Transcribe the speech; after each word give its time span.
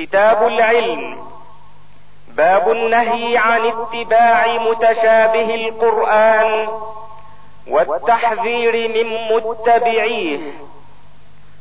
كتاب 0.00 0.46
العلم. 0.46 1.18
باب 2.28 2.70
النهي 2.70 3.38
عن 3.38 3.60
اتباع 3.66 4.46
متشابه 4.46 5.54
القرآن 5.54 6.68
والتحذير 7.68 8.88
من 8.88 9.36
متبعيه 9.36 10.52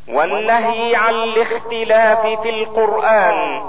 والنهي 0.09 0.95
عن 0.95 1.13
الاختلاف 1.13 2.41
في 2.41 2.49
القرآن. 2.49 3.61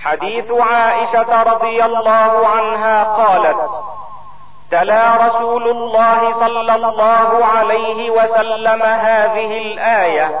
حديث 0.00 0.52
عائشة 0.52 1.42
رضي 1.42 1.84
الله 1.84 2.48
عنها 2.48 3.04
قالت 3.04 3.70
تلا 4.70 5.26
رسول 5.26 5.68
الله 5.68 6.32
صلى 6.32 6.74
الله 6.74 7.44
عليه 7.44 8.10
وسلم 8.10 8.82
هذه 8.82 9.58
الآية. 9.58 10.40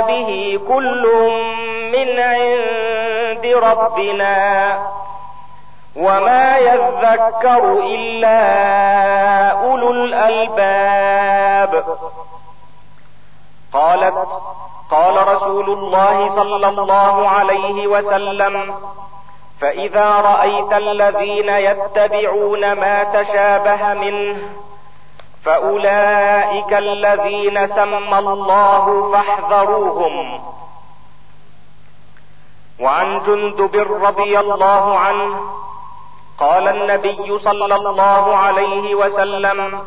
به 0.00 0.60
كل 0.68 1.04
من 1.92 2.20
عند 2.20 3.46
ربنا 3.46 4.78
وما 5.96 6.58
يذكر 6.58 7.78
إلا 7.82 8.40
أولو 9.50 9.90
الألباب. 9.90 11.84
قالت 13.72 14.14
قال 14.90 15.28
رسول 15.28 15.70
الله 15.70 16.28
صلى 16.28 16.68
الله 16.68 17.28
عليه 17.28 17.86
وسلم 17.86 18.74
فإذا 19.60 20.10
رأيت 20.20 20.72
الذين 20.72 21.48
يتبعون 21.48 22.72
ما 22.72 23.04
تشابه 23.04 23.94
منه 23.94 24.36
فأولئك 25.44 26.72
الذين 26.72 27.66
سمى 27.66 28.18
الله 28.18 29.12
فاحذروهم. 29.12 30.40
وعن 32.80 33.22
جندب 33.22 33.76
رضي 34.04 34.38
الله 34.38 34.98
عنه 34.98 35.40
قال 36.38 36.68
النبي 36.68 37.38
صلى 37.38 37.74
الله 37.74 38.36
عليه 38.36 38.94
وسلم 38.94 39.82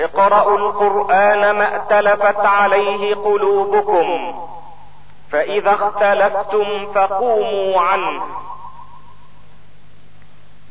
اقرأوا 0.00 0.58
القرآن 0.58 1.50
ما 1.50 1.76
ائتلفت 1.76 2.46
عليه 2.46 3.14
قلوبكم 3.14 4.34
فإذا 5.30 5.74
اختلفتم 5.74 6.92
فقوموا 6.92 7.80
عنه. 7.80 8.22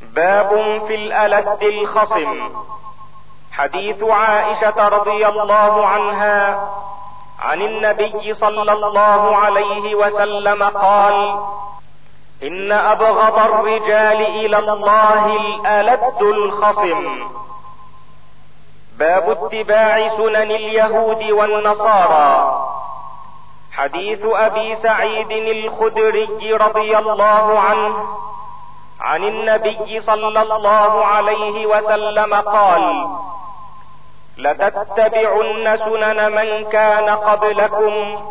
باب 0.01 0.81
في 0.87 0.95
الألد 0.95 1.63
الخصم. 1.63 2.49
حديث 3.57 4.03
عائشة 4.03 4.87
رضي 4.87 5.27
الله 5.27 5.87
عنها 5.87 6.69
عن 7.39 7.61
النبي 7.61 8.33
صلى 8.33 8.71
الله 8.73 9.37
عليه 9.37 9.95
وسلم 9.95 10.63
قال 10.63 11.39
إن 12.43 12.71
أبغض 12.71 13.39
الرجال 13.39 14.21
إلى 14.21 14.57
الله 14.57 15.25
الألد 15.35 16.21
الخصم. 16.21 17.29
باب 18.97 19.29
اتباع 19.29 20.07
سنن 20.07 20.51
اليهود 20.51 21.23
والنصارى. 21.23 22.59
حديث 23.71 24.25
أبي 24.25 24.75
سعيد 24.75 25.31
الخدري 25.31 26.53
رضي 26.53 26.97
الله 26.97 27.59
عنه 27.59 27.95
عن 29.01 29.23
النبي 29.23 29.99
صلى 29.99 30.41
الله 30.41 31.05
عليه 31.05 31.65
وسلم 31.65 32.33
قال 32.33 33.07
لتتبعن 34.37 35.77
سنن 35.77 36.31
من 36.31 36.69
كان 36.69 37.09
قبلكم. 37.09 38.25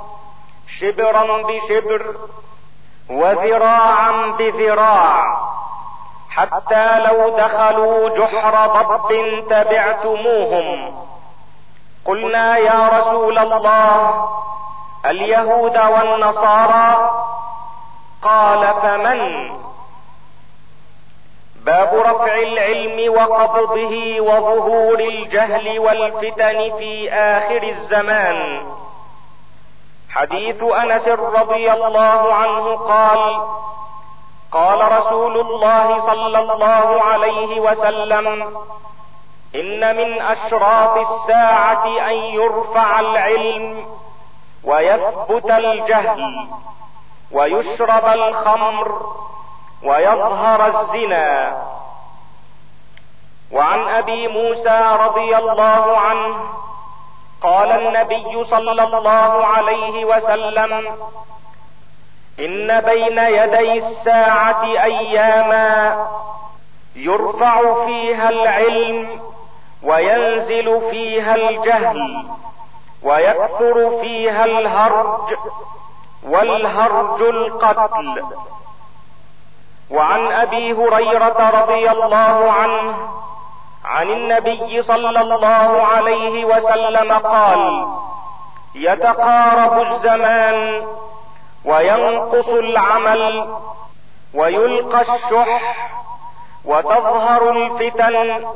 شبرا 0.81 1.43
بشبر 1.43 2.17
وذراعا 3.11 4.35
بذراع. 4.39 5.41
حتى 6.31 6.99
لو 6.99 7.29
دخلوا 7.39 8.09
جحر 8.09 8.67
ضب 8.67 9.11
تبعتموهم. 9.51 10.95
قلنا 12.05 12.57
يا 12.57 12.89
رسول 12.99 13.39
الله 13.39 14.29
اليهود 15.07 15.79
والنصارى 15.79 17.11
قال 18.23 18.75
فمن؟ 18.83 19.51
باب 21.65 21.95
رفع 21.95 22.35
العلم 22.35 23.13
وقبضه 23.13 24.21
وظهور 24.21 25.01
الجهل 25.01 25.79
والفتن 25.79 26.77
في 26.79 27.13
آخر 27.13 27.63
الزمان. 27.63 28.63
حديث 30.11 30.63
أنس 30.63 31.09
رضي 31.09 31.73
الله 31.73 32.35
عنه 32.35 32.77
قال 32.77 33.43
قال 34.53 34.99
رسول 34.99 35.41
الله 35.41 35.99
صلى 35.99 36.39
الله 36.39 37.03
عليه 37.03 37.61
وسلم 37.61 38.27
إن 39.55 39.97
من 39.97 40.23
أشراط 40.23 40.97
الساعة 40.97 41.87
أن 41.87 42.17
يرفع 42.17 43.01
العلم 43.01 43.87
ويثبت 44.65 45.51
الجهل 45.51 46.47
ويشرب 47.33 48.07
الخمر 48.07 49.17
ويظهر 49.85 50.67
الزنا. 50.67 51.57
وعن 53.53 53.89
أبي 53.89 54.29
موسى 54.29 54.97
رضي 55.01 55.37
الله 55.37 55.99
عنه 55.99 56.37
قال 57.43 57.71
النبي 57.73 58.45
صلى 58.45 58.83
الله 58.85 59.47
عليه 59.47 60.05
وسلم 60.05 60.73
إن 62.41 62.81
بين 62.81 63.19
يدي 63.19 63.73
الساعة 63.79 64.65
أياما 64.65 66.07
يرفع 66.97 67.85
فيها 67.87 68.29
العلم 68.29 69.21
وينزل 69.83 70.81
فيها 70.91 71.35
الجهل 71.35 72.27
ويكثر 73.03 74.01
فيها 74.01 74.45
الهرج 74.45 75.35
والهرج 76.23 77.23
القتل. 77.23 78.23
وعن 79.93 80.33
أبي 80.33 80.73
هريرة 80.73 81.51
رضي 81.61 81.91
الله 81.91 82.53
عنه 82.53 82.95
عن 83.85 84.11
النبي 84.11 84.83
صلى 84.83 85.21
الله 85.21 85.83
عليه 85.87 86.45
وسلم 86.45 87.13
قال 87.13 87.87
يتقارب 88.75 89.83
الزمان 89.83 90.87
وينقص 91.65 92.49
العمل 92.49 93.55
ويلقى 94.35 95.01
الشح 95.01 95.77
وتظهر 96.65 97.51
الفتن 97.51 98.47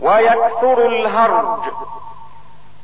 ويكثر 0.00 0.86
الهرج. 0.86 1.60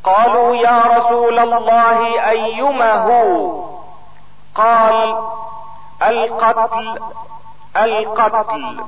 قالوا 0.05 0.57
يا 0.57 0.83
رسول 0.97 1.39
الله 1.39 2.31
أيما 2.31 2.93
هو؟ 2.95 3.53
قال 4.55 5.19
القتل 6.03 6.99
القتل. 7.77 8.85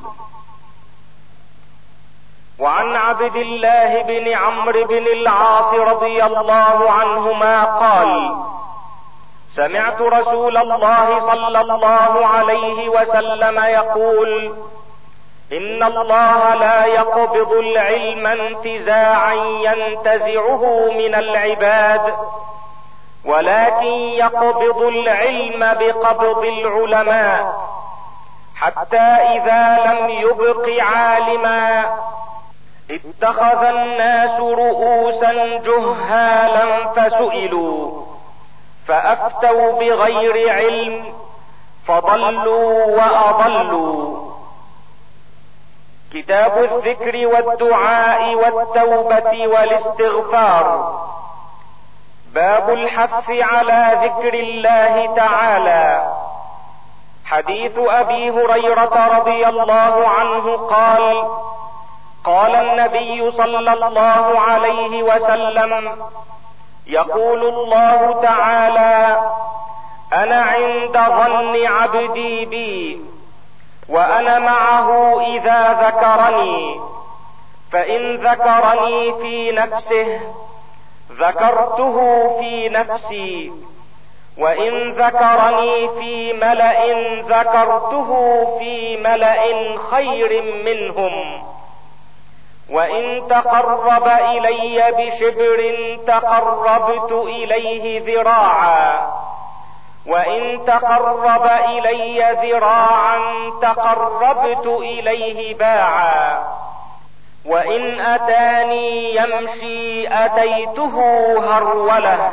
وعن 2.58 2.96
عبد 2.96 3.36
الله 3.36 4.02
بن 4.02 4.32
عمرو 4.32 4.84
بن 4.84 5.06
العاص 5.06 5.74
رضي 5.74 6.24
الله 6.24 6.90
عنهما 6.90 7.64
قال 7.64 8.36
سمعت 9.48 10.00
رسول 10.00 10.56
الله 10.56 11.20
صلى 11.20 11.60
الله 11.60 12.26
عليه 12.26 12.88
وسلم 12.88 13.58
يقول 13.58 14.54
إن 15.52 15.82
الله 15.82 16.54
لا 16.54 16.84
يقبض 16.84 17.52
العلم 17.52 18.26
انتزاعا 18.26 19.34
ينتزعه 19.34 20.92
من 20.98 21.14
العباد 21.14 22.14
ولكن 23.24 23.94
يقبض 24.22 24.82
العلم 24.82 25.74
بقبض 25.74 26.44
العلماء. 26.44 27.73
حتى 28.64 28.96
إذا 29.36 29.78
لم 29.86 30.10
يبق 30.10 30.82
عالما 30.82 31.84
اتخذ 32.90 33.64
الناس 33.64 34.40
رؤوسا 34.40 35.32
جهالا 35.58 36.92
فسئلوا 36.92 38.02
فأفتوا 38.86 39.72
بغير 39.72 40.52
علم 40.52 41.14
فضلوا 41.86 42.84
وأضلوا. 42.84 44.32
كتاب 46.12 46.58
الذكر 46.58 47.26
والدعاء 47.26 48.34
والتوبة 48.34 49.46
والاستغفار. 49.46 50.66
باب 52.34 52.70
الحث 52.70 53.30
على 53.30 53.98
ذكر 54.04 54.34
الله 54.34 55.14
تعالى. 55.16 56.14
حديث 57.24 57.78
أبي 57.78 58.30
هريرة 58.30 59.18
رضي 59.18 59.46
الله 59.48 60.08
عنه 60.08 60.56
قال 60.56 61.28
قال 62.24 62.54
النبي 62.54 63.30
صلى 63.30 63.58
الله 63.58 64.40
عليه 64.40 65.02
وسلم 65.02 65.98
يقول 66.86 67.44
الله 67.48 68.20
تعالى 68.22 69.30
أنا 70.12 70.42
عند 70.42 70.92
ظن 70.92 71.66
عبدي 71.66 72.46
بي 72.46 73.00
وأنا 73.88 74.38
معه 74.38 75.20
إذا 75.20 75.72
ذكرني 75.72 76.80
فإن 77.72 78.16
ذكرني 78.16 79.12
في 79.12 79.52
نفسه 79.52 80.20
ذكرته 81.12 81.96
في 82.40 82.68
نفسي. 82.68 83.52
وإن 84.38 84.92
ذكرني 84.92 85.88
في 85.88 86.32
ملأ 86.32 86.86
ذكرته 87.20 88.08
في 88.58 88.96
ملأ 88.96 89.44
خير 89.90 90.42
منهم. 90.64 91.42
وإن 92.70 93.28
تقرب 93.28 94.08
إلي 94.08 94.92
بشبر 94.98 95.76
تقربت 96.06 97.12
إليه 97.12 98.14
ذراعا. 98.14 99.06
وإن 100.06 100.64
تقرب 100.66 101.50
إلي 101.68 102.36
ذراعا 102.42 103.18
تقربت 103.62 104.66
إليه 104.66 105.54
باعا. 105.54 106.42
وإن 107.46 108.00
أتاني 108.00 109.14
يمشي 109.16 110.08
أتيته 110.24 110.96
هرولة. 111.38 112.32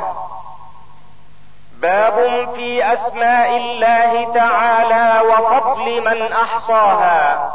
باب 1.82 2.48
في 2.54 2.92
أسماء 2.92 3.56
الله 3.56 4.32
تعالى 4.34 5.28
وفضل 5.28 6.04
من 6.04 6.32
أحصاها. 6.32 7.52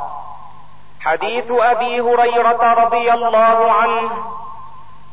حديث 1.01 1.51
أبي 1.51 2.01
هريرة 2.01 2.73
رضي 2.73 3.13
الله 3.13 3.71
عنه 3.71 4.11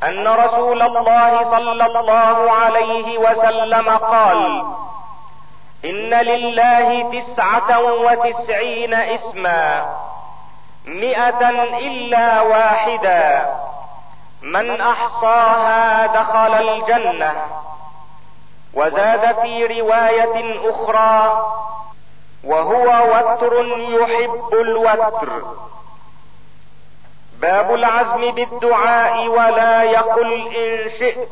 أن 0.03 0.29
رسول 0.29 0.83
الله 0.83 1.43
صلى 1.43 1.87
الله 1.87 2.53
عليه 2.53 3.19
وسلم 3.19 3.89
قال 3.91 4.65
إن 5.85 6.15
لله 6.15 7.11
تسعة 7.13 7.81
وتسعين 7.81 8.95
اسما 8.95 9.87
مئة 10.87 11.51
إلا 11.79 12.41
واحدا 12.43 13.47
من 14.43 14.81
أحصاها 14.81 16.07
دخل 16.07 16.55
الجنة. 16.69 17.33
وزاد 18.77 19.35
في 19.43 19.81
رواية 19.81 20.71
أخرى 20.71 21.45
وهو 22.45 22.87
وتر 23.17 23.67
يحب 23.79 24.49
الوتر. 24.53 25.43
باب 27.41 27.75
العزم 27.75 28.31
بالدعاء 28.31 29.29
ولا 29.29 29.83
يقل 29.83 30.57
إن 30.57 30.89
شئت. 30.89 31.29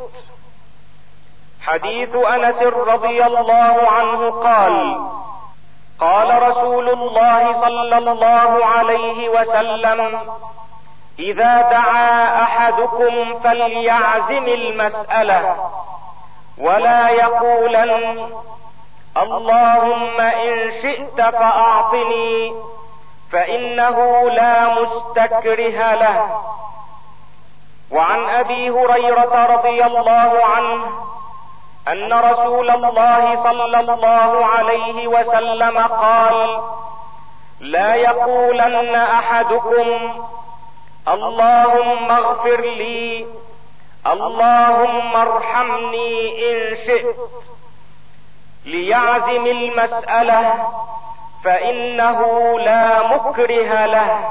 حديث 1.62 2.16
أنس 2.16 2.62
رضي 2.62 3.26
الله 3.26 3.90
عنه 3.90 4.30
قال 4.30 5.06
قال 6.00 6.42
رسول 6.42 6.88
الله 6.88 7.52
صلى 7.52 7.98
الله 7.98 8.66
عليه 8.66 9.28
وسلم 9.28 10.20
إذا 11.18 11.62
دعا 11.62 12.42
أحدكم 12.42 13.38
فليعزم 13.38 14.44
المسألة. 14.44 15.70
ولا 16.58 17.08
يقولن 17.08 18.30
اللهم 19.16 20.20
إن 20.20 20.70
شئت 20.82 21.20
فأعطني 21.20 22.54
فإنه 23.32 24.30
لا 24.30 24.74
مستكره 24.74 25.92
له. 25.94 26.40
وعن 27.92 28.24
أبي 28.28 28.70
هريرة 28.70 29.46
رضي 29.46 29.84
الله 29.84 30.44
عنه 30.44 30.84
أن 31.88 32.12
رسول 32.12 32.70
الله 32.70 33.36
صلى 33.42 33.80
الله 33.80 34.46
عليه 34.46 35.06
وسلم 35.06 35.78
قال 35.78 36.60
لا 37.60 37.94
يقولن 37.94 38.94
أحدكم 38.94 39.88
اللهم 41.08 42.10
اغفر 42.10 42.60
لي 42.60 43.26
اللهم 44.06 45.16
ارحمني 45.16 46.50
إن 46.50 46.76
شئت. 46.76 47.16
ليعزم 48.64 49.46
المسألة 49.46 50.68
فإنه 51.44 52.20
لا 52.58 53.06
مكره 53.06 53.86
له. 53.86 54.30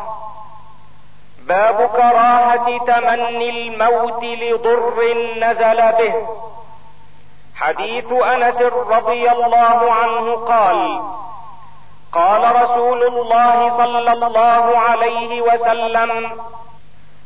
باب 1.40 1.90
كراهة 1.90 2.78
تمني 2.78 3.50
الموت 3.50 4.24
لضر 4.24 5.14
نزل 5.40 5.92
به. 5.92 6.28
حديث 7.56 8.12
أنس 8.12 8.62
رضي 8.96 9.32
الله 9.32 9.92
عنه 9.92 10.36
قال 10.36 11.02
قال 12.12 12.62
رسول 12.64 13.04
الله 13.04 13.70
صلى 13.70 14.14
الله 14.14 14.78
عليه 14.78 15.42
وسلم 15.42 16.32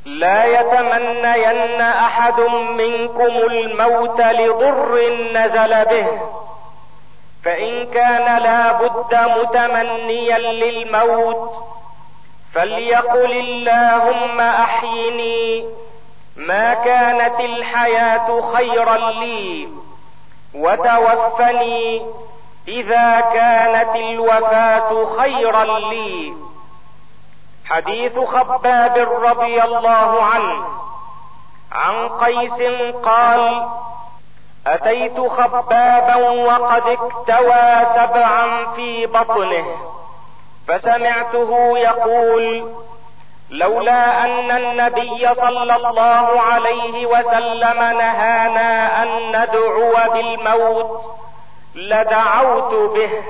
لا 0.06 0.46
يتمنين 0.46 1.82
أحد 1.82 2.40
منكم 2.70 3.38
الموت 3.38 4.22
لضر 4.22 5.00
نزل 5.34 5.86
به. 5.86 6.22
فإن 7.44 7.86
كان 7.86 8.42
لا 8.42 8.72
بد 8.72 9.16
متمنيا 9.16 10.38
للموت 10.38 11.52
فليقل 12.54 13.32
اللهم 13.32 14.40
أحيني. 14.40 15.66
ما 16.38 16.74
كانت 16.74 17.40
الحياة 17.40 18.42
خيرا 18.54 18.98
لي؟ 18.98 19.68
وتوفني. 20.56 22.02
إذا 22.68 23.20
كانت 23.34 23.96
الوفاة 23.96 25.06
خيرا 25.18 25.80
لي. 25.80 26.34
حديث 27.70 28.20
خباب 28.20 28.98
رضي 29.24 29.64
الله 29.64 30.24
عنه. 30.24 30.66
عن 31.72 32.10
قيس 32.10 32.62
قال 33.04 33.68
أتيت 34.68 35.20
خبابا 35.20 36.16
وقد 36.16 36.88
اكتوى 36.88 37.86
سبعا 37.96 38.66
في 38.76 39.06
بطنه 39.06 39.66
فسمعته 40.68 41.78
يقول 41.78 42.72
لولا 43.50 44.26
أن 44.26 44.52
النبي 44.52 45.34
صلى 45.34 45.76
الله 45.76 46.42
عليه 46.42 47.06
وسلم 47.06 47.80
نهانا 47.80 49.04
أن 49.04 49.30
ندعو 49.30 50.14
بالموت 50.14 51.02
لدعوت 51.76 52.74
به. 52.94 53.24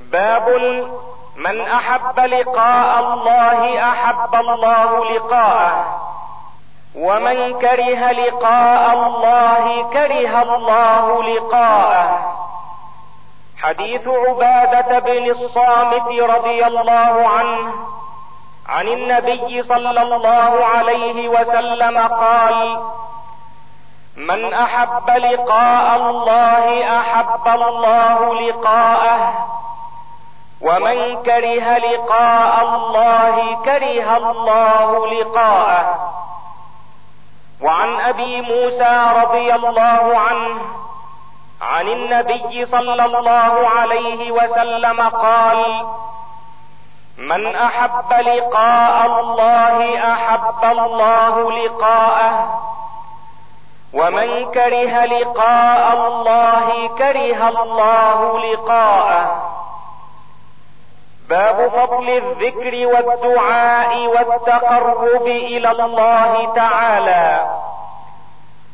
باب 0.00 0.48
من 1.36 1.60
أحب 1.60 2.20
لقاء 2.20 3.00
الله 3.00 3.90
أحب 3.90 4.34
الله 4.34 5.04
لقاءه. 5.04 6.00
ومن 6.96 7.58
كره 7.58 8.12
لقاء 8.12 8.92
الله 8.92 9.90
كره 9.92 10.42
الله 10.42 11.22
لقاءه. 11.22 12.36
حديث 13.62 14.08
عبادة 14.08 14.98
بن 14.98 15.30
الصامت 15.30 16.20
رضي 16.20 16.66
الله 16.66 17.28
عنه 17.28 17.72
عن 18.68 18.88
النبي 18.88 19.62
صلى 19.62 20.02
الله 20.02 20.64
عليه 20.66 21.28
وسلم 21.28 21.98
قال 21.98 22.80
من 24.16 24.54
أحب 24.54 25.10
لقاء 25.10 25.96
الله 25.96 26.98
أحب 27.00 27.48
الله 27.48 28.34
لقاءه. 28.34 29.46
ومن 30.66 31.22
كره 31.22 31.78
لقاء 31.78 32.54
الله 32.64 33.36
كره 33.64 34.16
الله 34.16 35.06
لقاءه. 35.06 36.12
وعن 37.62 38.00
أبي 38.00 38.40
موسى 38.40 38.94
رضي 39.22 39.54
الله 39.54 40.18
عنه 40.18 40.60
عن 41.62 41.88
النبي 41.88 42.64
صلى 42.64 43.04
الله 43.04 43.68
عليه 43.78 44.32
وسلم 44.32 45.00
قال 45.08 45.86
من 47.18 47.56
أحب 47.56 48.12
لقاء 48.12 49.20
الله 49.20 49.78
أحب 50.12 50.62
الله 50.78 51.52
لقاءه. 51.52 52.60
ومن 53.94 54.50
كره 54.50 55.04
لقاء 55.04 55.84
الله 56.08 56.88
كره 56.98 57.48
الله 57.48 58.38
لقاءه. 58.38 59.26
باب 61.28 61.68
فضل 61.68 62.08
الذكر 62.08 62.86
والدعاء 62.86 64.06
والتقرب 64.06 65.26
إلى 65.26 65.70
الله 65.70 66.52
تعالى. 66.54 67.46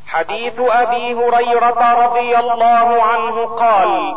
حديث 0.09 0.61
أبي 0.61 1.15
هريرة 1.15 2.05
رضي 2.07 2.39
الله 2.39 3.03
عنه 3.03 3.47
قال 3.47 4.15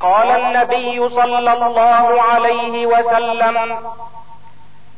قال 0.00 0.30
النبي 0.30 1.08
صلى 1.08 1.52
الله 1.52 2.22
عليه 2.22 2.86
وسلم 2.86 3.78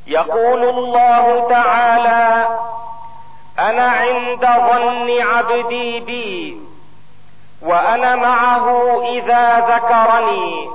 يقول 0.07 0.62
الله 0.69 1.49
تعالى 1.49 2.49
أنا 3.59 3.90
عند 3.90 4.40
ظن 4.40 5.21
عبدي 5.21 6.00
بي 6.00 6.61
وأنا 7.62 8.17
معه 8.17 9.00
إذا 9.02 9.61
ذكرني. 9.61 10.71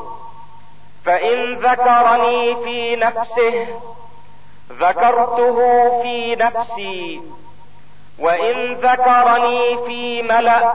فإن 1.06 1.54
ذكرني 1.54 2.56
في 2.56 2.96
نفسه 2.96 3.80
ذكرته 4.72 5.58
في 6.02 6.36
نفسي 6.36 7.22
وإن 8.20 8.74
ذكرني 8.74 9.78
في 9.86 10.22
ملأ 10.22 10.74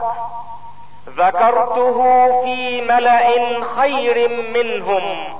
ذكرته 1.09 2.27
في 2.43 2.81
ملأ 2.81 3.29
خير 3.63 4.29
منهم 4.53 5.33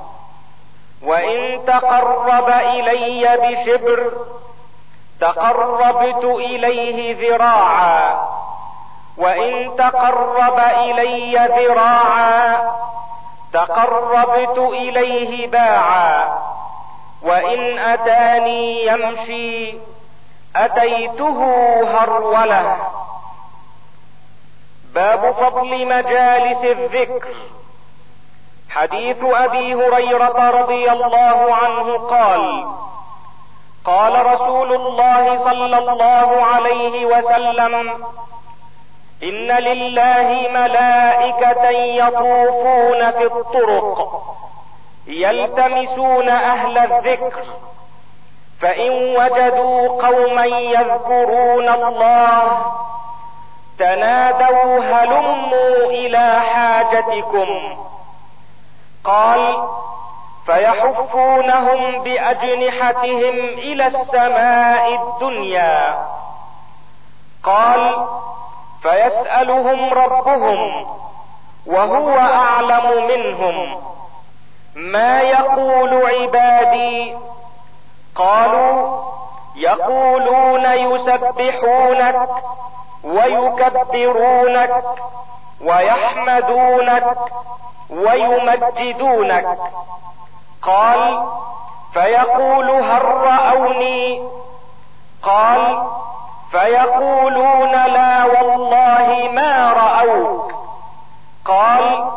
وإن 1.03 1.65
تقرب 1.65 2.49
إلي 2.49 3.37
بشبر 3.41 4.11
تقربت 5.19 6.23
إليه 6.25 7.15
ذراعا 7.21 8.27
وإن 9.17 9.75
تقرب 9.77 10.59
إلي 10.59 11.37
ذراعا 11.37 12.71
تقربت 13.53 14.57
إليه 14.57 15.47
باعا. 15.47 16.39
وإن 17.21 17.79
أتاني 17.79 18.85
يمشي 18.85 19.73
أتيته 20.55 21.39
هرولة. 21.83 22.77
باب 24.93 25.31
فضل 25.31 25.87
مجالس 25.87 26.65
الذكر. 26.65 27.27
حديث 28.69 29.23
أبي 29.23 29.75
هريرة 29.75 30.49
رضي 30.61 30.91
الله 30.91 31.55
عنه 31.55 31.97
قال 31.97 32.65
قال 33.85 34.25
رسول 34.25 34.73
الله 34.73 35.37
صلى 35.37 35.77
الله 35.77 36.45
عليه 36.45 37.05
وسلم 37.05 38.03
إن 39.23 39.51
لله 39.51 40.47
ملائكة 40.53 41.69
يطوفون 41.69 43.11
في 43.11 43.23
الطرق 43.23 44.21
يلتمسون 45.07 46.29
أهل 46.29 46.77
الذكر 46.77 47.43
فإن 48.61 48.91
وجدوا 48.91 50.07
قوما 50.07 50.45
يذكرون 50.45 51.69
الله 51.69 52.65
تنادوا 53.79 54.79
هلموا 54.79 55.85
إلى 55.85 56.41
حاجتكم. 56.41 57.77
قال 59.03 59.67
فيحفونهم 60.45 62.03
بأجنحتهم 62.03 63.35
إلى 63.57 63.87
السماء 63.87 64.95
الدنيا. 64.95 66.05
قال 67.43 68.07
فيسألهم 68.81 69.93
ربهم 69.93 70.85
وهو 71.67 72.17
أعلم 72.17 73.07
منهم. 73.07 73.81
ما 74.75 75.21
يقول 75.21 76.05
عبادي؟ 76.05 77.17
قالوا 78.15 79.01
يقولون 79.55 80.65
يسبحونك 80.65 82.29
ويكبرونك 83.03 84.83
ويحمدونك 85.61 87.17
ويمجدونك. 87.89 89.57
قال 90.61 91.23
فيقول 91.93 92.69
هل 92.69 93.03
رأوني؟ 93.05 94.29
قال 95.23 95.83
فيقولون 96.51 97.71
لا 97.71 98.25
والله 98.25 99.29
ما 99.31 99.73
رأوك. 99.73 100.53
قال 101.45 102.11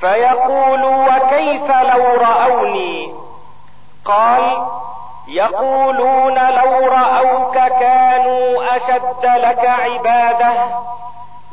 فيقول 0.00 0.84
وكيف 0.84 1.70
لو 1.70 2.14
رأوني؟ 2.20 3.14
قال 4.04 4.66
يقولون 5.28 6.34
لو 6.34 6.86
رأوك 6.88 7.54
كانوا 7.54 8.76
أشد 8.76 9.26
لك 9.26 9.66
عبادة 9.66 10.52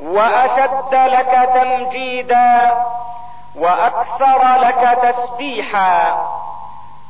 وأشد 0.03 0.93
لك 0.95 1.49
تمجيدا 1.53 2.73
وأكثر 3.55 4.41
لك 4.61 4.99
تسبيحا. 5.01 6.27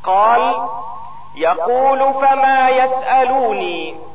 قال 0.03 0.70
يقول 1.36 2.13
فما 2.13 2.70
يسألوني؟ 2.70 4.11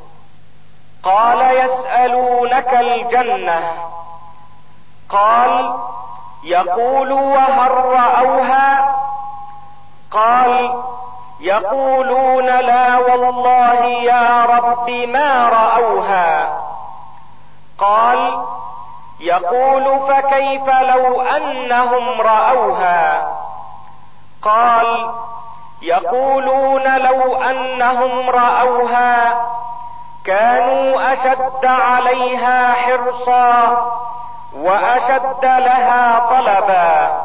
قال 1.06 1.56
يسألونك 1.56 2.74
الجنة. 2.74 3.72
قال 5.08 5.74
يقول 6.44 7.12
وهل 7.12 7.70
راوها 7.70 8.96
قال 10.10 10.82
يقولون 11.40 12.46
لا 12.46 12.98
والله 12.98 13.84
يا 13.84 14.44
رب 14.44 14.90
ما 14.90 15.48
رأوها. 15.48 16.58
قال 17.78 18.44
يقول 19.20 20.00
فكيف 20.08 20.68
لو 20.68 21.20
أنهم 21.22 22.20
رأوها. 22.20 23.28
قال 24.42 25.10
يقولون 25.82 26.96
لو 26.98 27.36
أنهم 27.36 28.30
رأوها 28.30 29.46
كانوا 30.26 31.12
أشد 31.12 31.64
عليها 31.64 32.72
حرصا 32.72 33.76
وأشد 34.56 35.44
لها 35.44 36.18
طلبا 36.18 37.20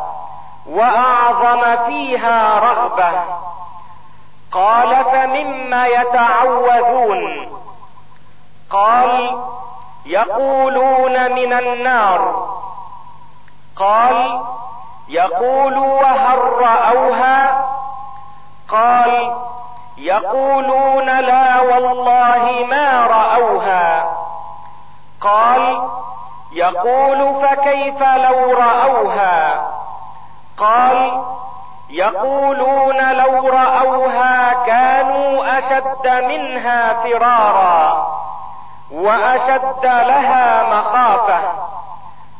وأعظم 0.69 1.85
فيها 1.85 2.59
رغبة. 2.59 3.11
قال 4.51 5.05
فمما 5.05 5.87
يتعوذون؟ 5.87 7.49
قال 8.69 9.41
يقولون 10.05 11.31
من 11.31 11.53
النار. 11.53 12.49
قال 13.75 14.41
يقول 15.09 15.77
وهل 15.77 16.39
راوها 16.39 17.65
قال 18.69 19.35
يقولون 20.01 21.19
لا 21.19 21.61
والله 21.61 22.65
ما 22.69 23.07
رأوها. 23.07 24.11
قال 25.21 25.89
يقول 26.51 27.35
فكيف 27.41 28.03
لو 28.03 28.53
رأوها؟ 28.53 29.67
قال 30.57 31.23
يقولون 31.89 33.11
لو 33.11 33.47
رأوها 33.47 34.53
كانوا 34.65 35.57
أشد 35.57 36.07
منها 36.07 36.93
فرارا 36.93 38.07
وأشد 38.91 39.85
لها 39.85 40.63
مخافة. 40.63 41.39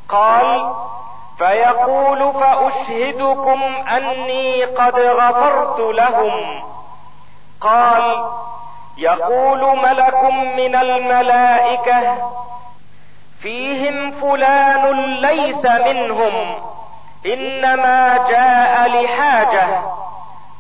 قال 0.10 0.74
فيقول 1.38 2.34
فأشهدكم 2.34 3.62
أني 3.88 4.63
قد 4.63 5.00
غفرت 5.00 5.80
لهم. 5.80 6.63
قال 7.62 8.32
يقول 8.98 9.77
ملك 9.77 10.24
من 10.58 10.75
الملائكة 10.75 12.32
فيهم 13.41 14.12
فلان 14.12 15.15
ليس 15.22 15.65
منهم 15.65 16.56
إنما 17.25 18.27
جاء 18.30 19.03
لحاجة. 19.03 19.82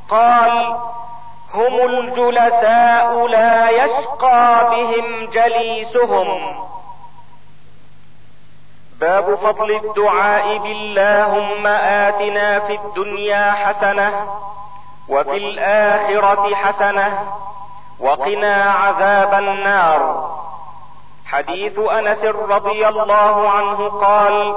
قال 0.09 0.77
هم 1.53 1.75
الجلساء 1.85 3.27
لا 3.27 3.69
يشقى 3.69 4.69
بهم 4.69 5.25
جليسهم. 5.25 6.55
باب 8.99 9.35
فضل 9.35 9.71
الدعاء 9.71 10.57
باللهم 10.57 11.67
آتنا 11.67 12.59
في 12.59 12.75
الدنيا 12.75 13.51
حسنة 13.51 14.11
وفي 15.09 15.37
الآخرة 15.37 16.55
حسنة 16.55 17.33
وقنا 17.99 18.71
عذاب 18.71 19.33
النار. 19.33 20.31
حديث 21.25 21.79
أنس 21.79 22.23
رضي 22.25 22.87
الله 22.87 23.49
عنه 23.49 23.89
قال 23.89 24.55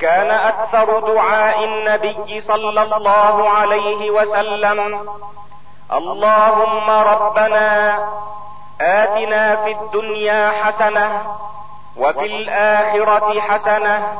كان 0.00 0.30
أكثر 0.30 1.00
دعاء 1.00 1.64
النبي 1.64 2.40
صلى 2.40 2.82
الله 2.82 3.50
عليه 3.50 4.10
وسلم 4.10 5.08
اللهم 5.92 6.90
ربنا 6.90 7.98
آتنا 8.80 9.56
في 9.56 9.72
الدنيا 9.72 10.50
حسنة 10.50 11.22
وفي 11.96 12.26
الآخرة 12.26 13.40
حسنة 13.40 14.18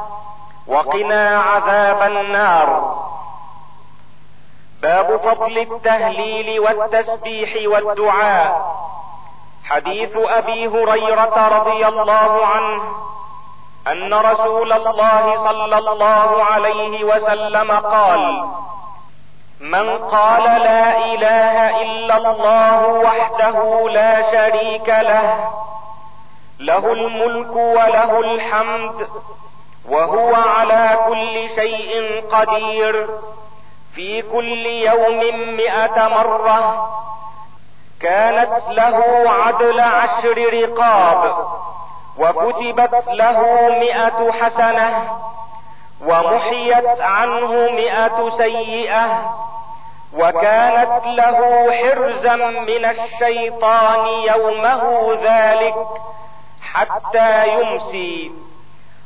وقنا 0.67 1.41
عذاب 1.41 2.03
النار. 2.03 2.97
باب 4.83 5.16
فضل 5.16 5.59
التهليل 5.59 6.61
والتسبيح 6.61 7.50
والدعاء. 7.73 8.76
حديث 9.64 10.16
أبي 10.16 10.68
هريرة 10.68 11.49
رضي 11.49 11.87
الله 11.87 12.47
عنه 12.47 12.83
أن 13.87 14.14
رسول 14.14 14.73
الله 14.73 15.37
صلى 15.37 15.78
الله 15.78 16.45
عليه 16.45 17.04
وسلم 17.04 17.73
قال 17.73 18.49
من 19.61 19.99
قال 19.99 20.42
لا 20.42 21.04
إله 21.04 21.83
إلا 21.83 22.16
الله 22.16 22.88
وحده 22.88 23.88
لا 23.88 24.23
شريك 24.33 24.88
له 24.88 25.50
له 26.61 26.92
الملك 26.92 27.56
وله 27.56 28.21
الحمد 28.21 29.09
وهو 29.88 30.35
على 30.35 30.99
كل 31.09 31.49
شيء 31.49 32.23
قدير. 32.33 33.09
في 33.97 34.23
كل 34.23 34.67
يوم 34.67 35.21
مئة 35.57 36.09
مرة 36.09 36.88
كانت 38.00 38.69
له 38.69 39.25
عدل 39.31 39.81
عشر 39.81 40.62
رقاب 40.62 41.47
وكتبت 42.19 43.09
له 43.09 43.69
مئة 43.69 44.33
حسنة 44.33 45.19
ومحيت 46.07 47.00
عنه 47.00 47.53
مئة 47.71 48.31
سيئة 48.31 49.35
وكانت 50.19 51.07
له 51.07 51.71
حرزا 51.73 52.37
من 52.37 52.85
الشيطان 52.85 54.07
يومه 54.07 55.12
ذلك 55.23 55.75
حتى 56.62 57.49
يمسي 57.49 58.33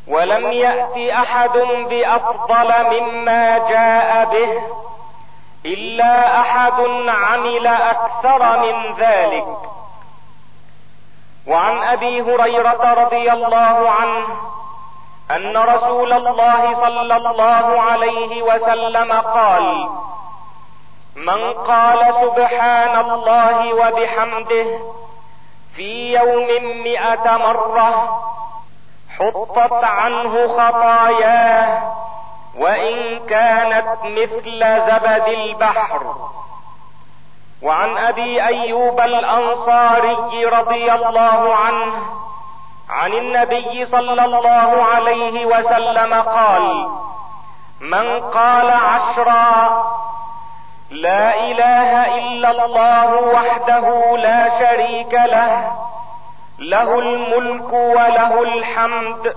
ولم 0.09 0.53
يأت 0.53 0.97
أحد 0.97 1.59
بأفضل 1.89 3.01
مما 3.01 3.59
جاء 3.59 4.25
به 4.25 4.63
إلا 5.67 6.41
أحد 6.41 6.81
عمل 7.09 7.67
أكثر 7.67 8.59
من 8.59 8.95
ذلك. 8.99 9.47
وعن 11.47 11.83
أبي 11.83 12.23
هريرة 12.23 12.95
رضي 12.95 13.33
الله 13.33 13.91
عنه 13.91 14.27
أن 15.31 15.57
رسول 15.57 16.13
الله 16.13 16.75
صلى 16.75 17.17
الله 17.17 17.81
عليه 17.81 18.43
وسلم 18.43 19.13
قال 19.13 19.89
من 21.17 21.53
قال 21.53 22.15
سبحان 22.15 22.99
الله 22.99 23.75
وبحمده 23.75 24.67
في 25.77 26.15
يوم 26.15 26.65
مئة 26.83 27.37
مرة 27.37 28.21
حطت 29.21 29.85
عنه 29.85 30.49
خطاياه 30.49 31.93
وإن 32.59 33.19
كانت 33.27 33.87
مثل 34.05 34.81
زبد 34.81 35.29
البحر. 35.29 36.15
وعن 37.63 37.99
أبي 37.99 38.47
أيوب 38.47 39.01
الأنصاري 39.01 40.45
رضي 40.45 40.93
الله 40.93 41.55
عنه 41.55 41.93
عن 42.91 43.13
النبي 43.13 43.85
صلى 43.85 44.25
الله 44.25 44.85
عليه 44.95 45.47
وسلم 45.47 46.15
قال 46.15 46.89
من 47.81 48.21
قال 48.21 48.71
عشرا 48.71 49.85
لا 50.91 51.35
إله 51.35 52.19
إلا 52.19 52.51
الله 52.51 53.15
وحده 53.35 54.17
لا 54.17 54.59
شريك 54.59 55.15
له 55.15 55.73
له 56.61 56.99
الملك 56.99 57.73
وله 57.73 58.43
الحمد 58.43 59.35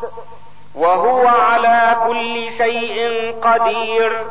وهو 0.76 1.28
على 1.28 1.96
كل 2.08 2.52
شيء 2.52 3.36
قدير. 3.42 4.26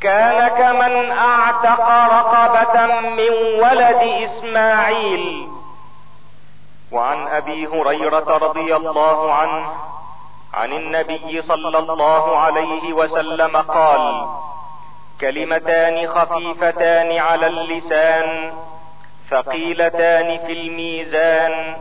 كان 0.00 0.48
كمن 0.48 1.10
أعتق 1.10 1.88
رقبة 1.90 2.86
من 3.00 3.32
ولد 3.62 4.22
إسماعيل. 4.22 5.48
وعن 6.92 7.28
أبي 7.28 7.66
هريرة 7.66 8.36
رضي 8.36 8.76
الله 8.76 9.34
عنه 9.34 9.66
عن 10.54 10.72
النبي 10.72 11.42
صلى 11.42 11.78
الله 11.78 12.38
عليه 12.38 12.92
وسلم 12.92 13.56
قال 13.56 14.26
كلمتان 15.20 16.08
خفيفتان 16.08 17.18
على 17.18 17.46
اللسان 17.46 18.52
ثقيلتان 19.30 20.38
في 20.46 20.52
الميزان 20.52 21.76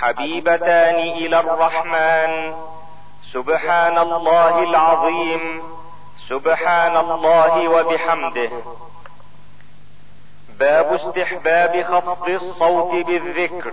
حبيبتان 0.00 0.94
إلى 0.94 1.40
الرحمن. 1.40 2.54
سبحان 3.32 3.98
الله 3.98 4.58
العظيم. 4.58 5.62
سبحان 6.28 6.96
الله 6.96 7.68
وبحمده. 7.68 8.50
باب 10.58 10.92
استحباب 10.92 11.82
خفض 11.82 12.28
الصوت 12.28 13.06
بالذكر. 13.06 13.72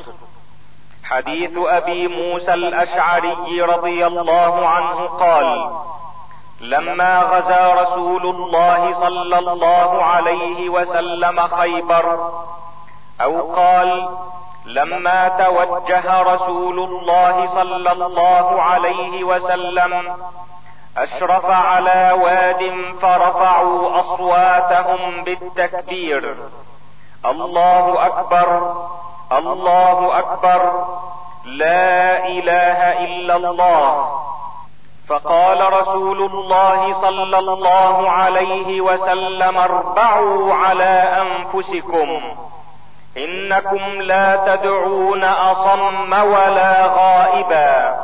حديث 1.03 1.51
أبي 1.57 2.07
موسى 2.07 2.53
الأشعري 2.53 3.61
رضي 3.61 4.07
الله 4.07 4.67
عنه 4.67 5.07
قال 5.07 5.73
لما 6.61 7.19
غزا 7.19 7.73
رسول 7.73 8.25
الله 8.25 8.93
صلى 8.93 9.39
الله 9.39 10.03
عليه 10.03 10.69
وسلم 10.69 11.47
خيبر 11.47 12.31
أو 13.21 13.55
قال 13.55 14.09
لما 14.65 15.27
توجه 15.27 16.21
رسول 16.21 16.79
الله 16.79 17.47
صلى 17.47 17.91
الله 17.91 18.61
عليه 18.61 19.23
وسلم 19.23 20.15
أشرف 20.97 21.45
على 21.45 22.17
واد 22.21 22.73
فرفعوا 23.01 23.99
أصواتهم 23.99 25.23
بالتكبير. 25.23 26.35
الله 27.25 28.05
أكبر 28.05 28.75
الله 29.31 30.19
أكبر 30.19 30.85
لا 31.45 32.27
إله 32.27 33.03
إلا 33.05 33.35
الله. 33.35 34.19
فقال 35.09 35.73
رسول 35.73 36.21
الله 36.25 36.93
صلى 36.93 37.39
الله 37.39 38.09
عليه 38.09 38.81
وسلم 38.81 39.57
اربعوا 39.57 40.53
على 40.53 41.23
أنفسكم. 41.23 42.21
إنكم 43.17 44.01
لا 44.01 44.55
تدعون 44.55 45.23
أصم 45.23 46.13
ولا 46.13 46.85
غائبا. 46.85 47.95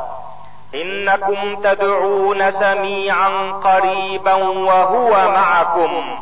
إنكم 0.74 1.56
تدعون 1.56 2.50
سميعا 2.50 3.52
قريبا 3.64 4.34
وهو 4.34 5.10
معكم. 5.10 6.18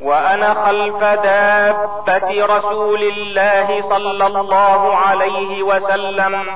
وأنا 0.00 0.54
خلف 0.54 1.04
دابة 1.04 2.46
رسول 2.46 3.02
الله 3.02 3.80
صلى 3.80 4.26
الله 4.26 4.96
عليه 4.96 5.62
وسلم 5.62 6.46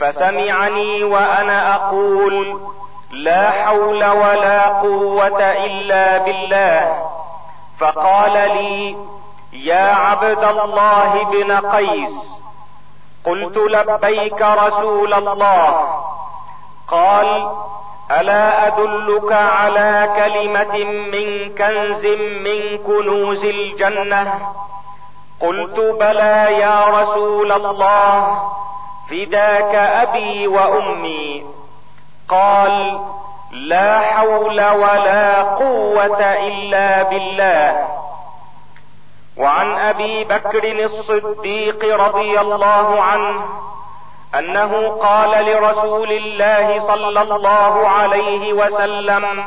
فسمعني 0.00 1.04
وأنا 1.04 1.74
أقول 1.74 2.60
لا 3.10 3.50
حول 3.50 4.04
ولا 4.04 4.66
قوة 4.66 5.40
إلا 5.40 6.18
بالله. 6.18 7.08
فقال 7.78 8.32
لي 8.32 8.96
يا 9.64 9.92
عبد 9.94 10.44
الله 10.44 11.24
بن 11.24 11.52
قيس 11.52 12.42
قلت 13.24 13.56
لبيك 13.56 14.42
رسول 14.42 15.14
الله. 15.14 15.88
قال 16.88 17.50
ألا 18.10 18.66
أدلك 18.66 19.32
على 19.32 20.08
كلمة 20.16 20.84
من 20.84 21.54
كنز 21.54 22.06
من 22.46 22.78
كنوز 22.78 23.44
الجنة؟ 23.44 24.34
قلت 25.40 25.78
بلى 26.00 26.58
يا 26.60 26.84
رسول 26.86 27.52
الله 27.52 28.38
فداك 29.10 29.74
أبي 29.74 30.46
وأمي. 30.46 31.44
قال 32.28 33.00
لا 33.52 34.00
حول 34.00 34.60
ولا 34.70 35.42
قوة 35.42 36.20
إلا 36.20 37.02
بالله. 37.02 37.88
وعن 39.38 39.78
أبي 39.78 40.24
بكر 40.24 40.84
الصديق 40.84 41.96
رضي 42.06 42.40
الله 42.40 43.02
عنه 43.02 43.44
أنه 44.38 44.88
قال 44.88 45.46
لرسول 45.46 46.12
الله 46.12 46.80
صلى 46.80 47.22
الله 47.22 47.88
عليه 47.88 48.52
وسلم 48.52 49.44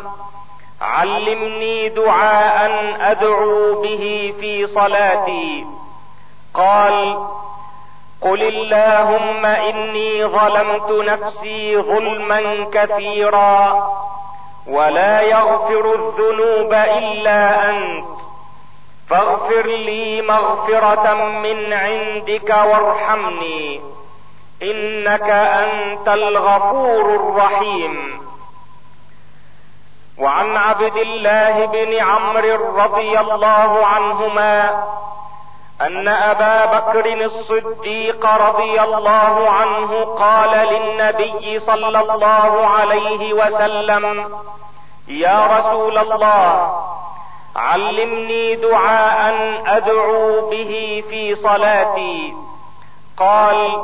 علمني 0.82 1.90
دعاء 1.90 2.72
أدعو 3.02 3.82
به 3.82 4.34
في 4.40 4.68
صلاتي. 4.68 5.66
قال 6.54 7.28
قل 8.22 8.44
اللهم 8.44 9.46
إني 9.46 10.26
ظلمت 10.26 10.92
نفسي 10.92 11.78
ظلما 11.78 12.70
كثيرا 12.72 13.90
ولا 14.68 15.22
يغفر 15.22 15.96
الذنوب 15.96 16.74
إلا 16.74 17.70
أنت. 17.70 18.29
فاغفر 19.10 19.66
لي 19.66 20.22
مغفرة 20.22 21.14
من 21.14 21.74
عندك 21.74 22.50
وارحمني. 22.50 23.82
إنك 24.64 25.30
أنت 25.30 26.08
الغفور 26.08 27.16
الرحيم. 27.16 28.22
وعن 30.20 30.58
عبد 30.58 30.98
الله 30.98 31.66
بن 31.66 31.94
عمرو 31.94 32.78
رضي 32.78 33.20
الله 33.20 33.86
عنهما 33.86 34.84
أن 35.82 36.08
أبا 36.08 36.66
بكر 36.66 37.24
الصديق 37.24 38.26
رضي 38.26 38.82
الله 38.82 39.50
عنه 39.50 40.06
قال 40.06 40.68
للنبي 40.68 41.60
صلى 41.60 42.00
الله 42.00 42.68
عليه 42.68 43.34
وسلم 43.34 44.34
يا 45.08 45.48
رسول 45.48 45.98
الله 45.98 46.89
علمني 47.60 48.56
دعاء 48.56 49.34
أدعو 49.66 50.50
به 50.50 51.04
في 51.10 51.36
صلاتي. 51.36 52.34
قال 53.18 53.84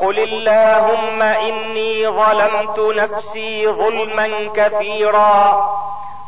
قل 0.00 0.18
اللهم 0.18 1.22
إني 1.22 2.08
ظلمت 2.08 2.78
نفسي 2.78 3.68
ظلما 3.68 4.50
كثيرا 4.54 5.68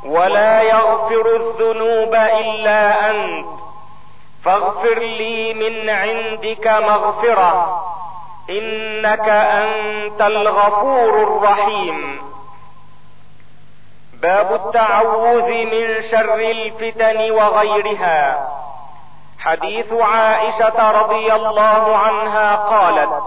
ولا 0.07 0.63
يغفر 0.63 1.37
الذنوب 1.37 2.15
إلا 2.15 3.11
أنت. 3.11 3.47
فاغفر 4.45 4.99
لي 4.99 5.55
من 5.55 5.91
عندك 5.91 6.67
مغفرة 6.67 7.83
إنك 8.51 9.29
أنت 9.29 10.23
الغفور 10.23 11.23
الرحيم. 11.23 12.19
باب 14.23 14.55
التعوذ 14.55 15.49
من 15.49 16.03
شر 16.03 16.35
الفتن 16.35 17.31
وغيرها. 17.31 18.49
حديث 19.39 19.93
عائشة 19.93 20.91
رضي 20.91 21.33
الله 21.33 21.97
عنها 21.97 22.57
قالت 22.57 23.23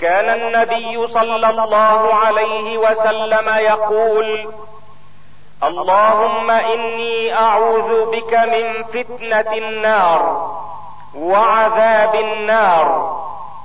كان 0.00 0.40
النبي 0.40 1.06
صلى 1.06 1.50
الله 1.50 2.14
عليه 2.14 2.78
وسلم 2.78 3.48
يقول 3.48 4.54
اللهم 5.62 6.50
إني 6.50 7.34
أعوذ 7.34 8.10
بك 8.10 8.34
من 8.34 8.84
فتنة 8.84 9.52
النار 9.52 10.50
وعذاب 11.16 12.14
النار 12.14 13.18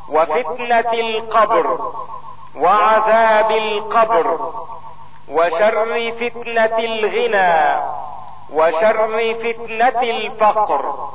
وفتنة 0.10 0.93
القبر 0.93 1.91
وعذاب 2.56 3.52
القبر. 3.52 4.39
وشر 5.30 6.12
فتنة 6.12 6.78
الغنى 6.80 7.82
وشر 8.54 9.34
فتنة 9.34 10.02
الفقر. 10.02 11.10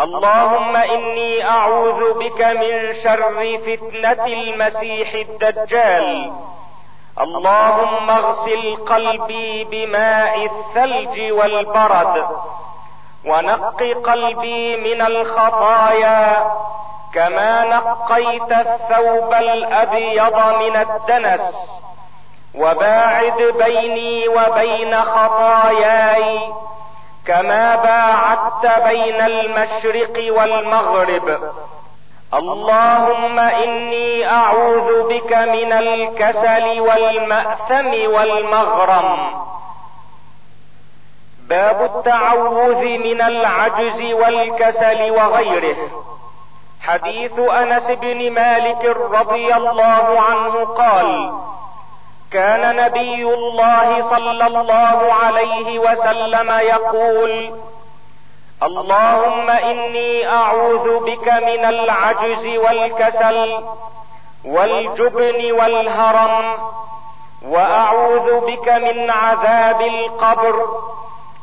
اللهم 0.00 0.76
إني 0.76 1.48
أعوذ 1.48 2.18
بك 2.18 2.40
من 2.40 2.92
شر 2.92 3.58
فتنة 3.66 4.26
المسيح 4.26 5.14
الدجال. 5.14 6.32
اللهم 7.20 8.10
اغسل 8.10 8.76
قلبي 8.76 9.64
بماء 9.64 10.44
الثلج 10.44 11.32
والبرد 11.32 12.26
ونق 13.26 13.82
قلبي 13.82 14.76
من 14.76 15.00
الخطايا 15.00 16.50
كما 17.14 17.64
نقيت 17.64 18.52
الثوب 18.52 19.34
الأبيض 19.34 20.36
من 20.36 20.76
الدنس. 20.76 21.72
وباعد 22.56 23.54
بيني 23.64 24.28
وبين 24.28 25.02
خطاياي 25.02 26.40
كما 27.26 27.76
باعدت 27.76 28.84
بين 28.88 29.20
المشرق 29.20 30.32
والمغرب. 30.38 31.52
اللهم 32.34 33.38
إني 33.38 34.30
أعوذ 34.30 35.08
بك 35.08 35.32
من 35.32 35.72
الكسل 35.72 36.80
والمأثم 36.80 38.14
والمغرم. 38.14 39.18
باب 41.48 41.82
التعوذ 41.82 42.84
من 42.84 43.22
العجز 43.22 44.12
والكسل 44.12 45.10
وغيره. 45.10 45.76
حديث 46.80 47.38
أنس 47.38 47.90
بن 47.90 48.30
مالك 48.32 48.84
رضي 49.10 49.54
الله 49.54 50.20
عنه 50.20 50.64
قال 50.64 51.32
كان 52.36 52.76
نبي 52.76 53.22
الله 53.24 54.00
صلى 54.10 54.46
الله 54.46 55.12
عليه 55.12 55.78
وسلم 55.78 56.50
يقول 56.50 57.32
اللهم 58.62 59.50
إني 59.50 60.28
أعوذ 60.28 61.04
بك 61.04 61.28
من 61.28 61.64
العجز 61.64 62.46
والكسل 62.56 63.64
والجبن 64.44 65.52
والهرم 65.52 66.58
وأعوذ 67.48 68.40
بك 68.46 68.68
من 68.68 69.10
عذاب 69.10 69.80
القبر 69.80 70.56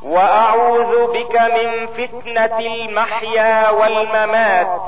وأعوذ 0.04 1.14
بك 1.14 1.36
من 1.42 1.88
فتنة 1.88 2.60
المحيا 2.60 3.70
والممات. 3.70 4.82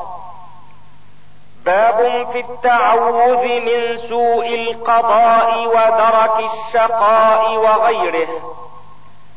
باب 1.65 2.27
في 2.31 2.39
التعوذ 2.39 3.45
من 3.45 3.97
سوء 3.97 4.47
القضاء 4.55 5.67
ودرك 5.67 6.39
الشقاء 6.39 7.57
وغيره. 7.57 8.27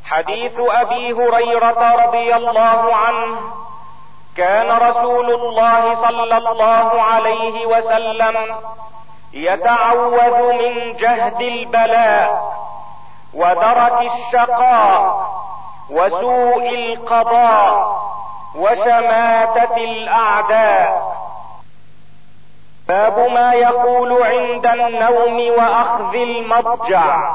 حديث 0.04 0.52
أبي 0.58 1.12
هريرة 1.12 2.06
رضي 2.06 2.36
الله 2.36 2.94
عنه 2.94 3.38
كان 4.36 4.70
رسول 4.70 5.34
الله 5.34 5.94
صلى 5.94 6.36
الله 6.38 7.02
عليه 7.02 7.66
وسلم 7.66 8.36
يتعوذ 9.32 10.52
من 10.52 10.92
جهد 10.92 11.40
البلاء 11.40 12.52
ودرك 13.34 14.00
الشقاء 14.00 15.28
وسوء 15.90 16.68
القضاء 16.74 17.98
وشماتة 18.56 19.76
الأعداء. 19.76 21.18
باب 22.88 23.30
ما 23.30 23.52
يقول 23.52 24.22
عند 24.22 24.66
النوم 24.66 25.58
وأخذ 25.58 26.14
المضجع. 26.14 27.32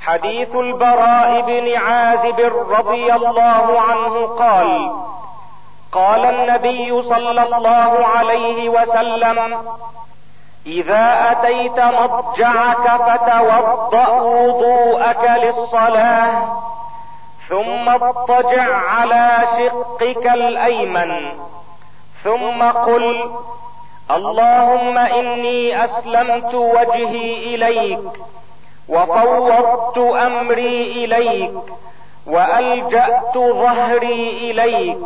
حديث 0.00 0.56
البراء 0.56 1.40
بن 1.40 1.76
عازب 1.76 2.40
رضي 2.70 3.14
الله 3.14 3.80
عنه 3.80 4.26
قال 4.26 4.92
قال 5.92 6.24
النبي 6.24 7.02
صلى 7.02 7.42
الله 7.42 8.06
عليه 8.06 8.68
وسلم 8.68 9.58
إذا 10.66 11.30
أتيت 11.30 11.80
مضجعك 11.80 12.86
فتوضأ 13.06 14.08
وضوءك 14.20 15.30
للصلاة 15.42 16.62
ثم 17.48 17.88
اضطجع 17.88 18.76
على 18.76 19.38
شقك 19.58 20.26
الأيمن 20.26 21.32
ثم 22.24 22.62
قل 22.62 23.30
اللهم 24.10 24.98
إني 24.98 25.84
أسلمت 25.84 26.54
وجهي 26.54 27.54
إليك 27.54 27.98
وفوضت 28.88 29.98
أمري 29.98 31.04
إليك 31.04 31.52
وألجأت 32.26 33.34
ظهري 33.34 34.50
إليك 34.50 34.98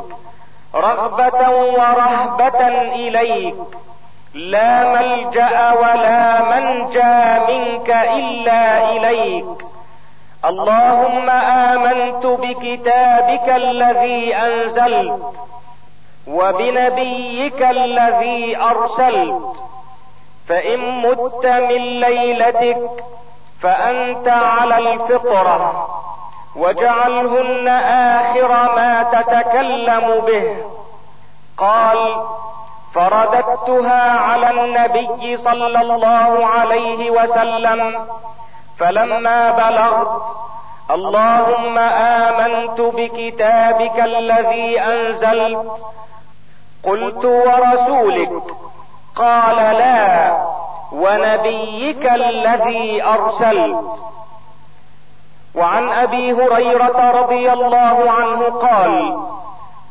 رغبة 0.74 1.50
ورهبة 1.50 2.68
إليك 2.94 3.54
لا 4.34 4.92
ملجأ 4.92 5.72
ولا 5.72 6.42
منجى 6.42 7.18
منك 7.48 7.90
إلا 7.90 8.90
إليك 8.90 9.46
اللهم 10.44 11.30
آمنت 11.30 12.26
بكتابك 12.26 13.48
الذي 13.48 14.36
أنزلت 14.36 15.22
وبنبيك 16.30 17.62
الذي 17.62 18.56
أرسلت. 18.56 19.62
فإن 20.48 21.02
مت 21.02 21.46
من 21.46 21.82
ليلتك 22.00 23.04
فأنت 23.62 24.28
على 24.28 24.78
الفطرة 24.78 25.88
واجعلهن 26.56 27.68
آخر 28.18 28.48
ما 28.76 29.02
تتكلم 29.02 30.20
به. 30.26 30.64
قال 31.58 32.24
فرددتها 32.94 34.10
على 34.18 34.50
النبي 34.50 35.36
صلى 35.36 35.80
الله 35.80 36.46
عليه 36.46 37.10
وسلم 37.10 38.06
فلما 38.78 39.50
بلغت 39.50 40.22
اللهم 40.90 41.78
آمنت 41.78 42.80
بكتابك 42.80 43.98
الذي 43.98 44.80
أنزلت 44.80 45.70
قلت 46.84 47.24
ورسولك. 47.24 48.42
قال 49.16 49.56
لا 49.56 50.32
ونبيك 50.92 52.06
الذي 52.06 53.04
أرسلت. 53.04 54.02
وعن 55.54 55.92
أبي 55.92 56.32
هريرة 56.32 57.10
رضي 57.10 57.52
الله 57.52 58.10
عنه 58.10 58.44
قال 58.44 59.20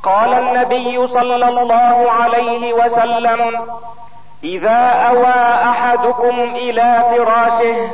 قال 0.03 0.33
النبي 0.33 1.07
صلى 1.07 1.35
الله 1.35 2.11
عليه 2.11 2.73
وسلم 2.73 3.67
إذا 4.43 5.09
أوى 5.09 5.69
أحدكم 5.69 6.39
إلى 6.39 7.03
فراشه 7.11 7.91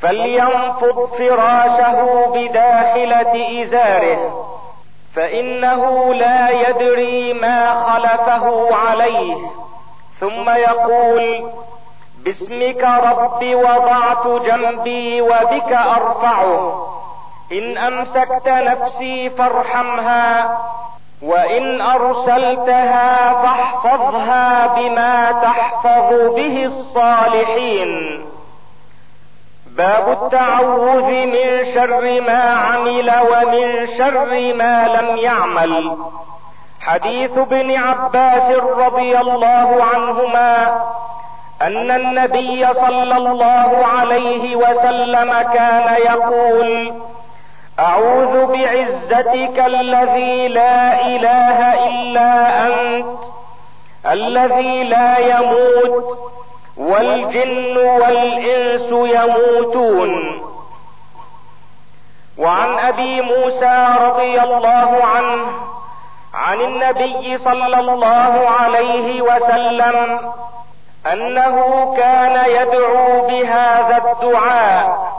فلينفض 0.00 1.08
فراشه 1.18 2.26
بداخلة 2.34 3.62
إزاره. 3.62 4.46
فإنه 5.14 6.14
لا 6.14 6.68
يدري 6.68 7.32
ما 7.32 7.74
خلفه 7.74 8.74
عليه. 8.74 9.36
ثم 10.20 10.50
يقول 10.50 11.50
باسمك 12.24 12.84
رب 12.84 13.42
وضعت 13.42 14.26
جنبي 14.26 15.20
وبك 15.20 15.72
أرفعه. 15.72 16.86
إن 17.52 17.78
أمسكت 17.78 18.48
نفسي 18.48 19.30
فارحمها 19.30 20.58
وإن 21.22 21.80
أرسلتها 21.80 23.32
فاحفظها 23.42 24.66
بما 24.66 25.32
تحفظ 25.32 26.34
به 26.34 26.64
الصالحين. 26.64 27.90
باب 29.76 30.22
التعوذ 30.22 31.10
من 31.26 31.64
شر 31.74 32.20
ما 32.20 32.42
عمل 32.42 33.12
ومن 33.30 33.86
شر 33.86 34.54
ما 34.54 34.88
لم 34.88 35.16
يعمل. 35.16 35.96
حديث 36.80 37.38
ابن 37.38 37.76
عباس 37.76 38.50
رضي 38.50 39.18
الله 39.18 39.84
عنهما 39.84 40.82
أن 41.62 41.90
النبي 41.90 42.74
صلى 42.74 43.16
الله 43.16 43.86
عليه 43.86 44.56
وسلم 44.56 45.42
كان 45.42 45.96
يقول 46.06 46.94
أعوذ 47.78 48.46
بعزتك 48.46 49.58
الذي 49.66 50.48
لا 50.48 51.06
إله 51.06 51.86
إلا 51.88 52.66
أنت 52.66 53.06
الذي 54.06 54.84
لا 54.84 55.18
يموت 55.18 56.29
والجن 56.76 57.76
والإنس 57.76 58.92
يموتون. 58.92 60.40
وعن 62.38 62.78
أبي 62.78 63.20
موسى 63.20 63.86
رضي 64.00 64.42
الله 64.42 65.04
عنه 65.04 65.46
عن 66.34 66.60
النبي 66.60 67.36
صلى 67.36 67.80
الله 67.80 68.48
عليه 68.48 69.22
وسلم 69.22 70.20
أنه 71.12 71.56
كان 71.96 72.50
يدعو 72.50 73.26
بهذا 73.26 73.96
الدعاء 73.96 75.12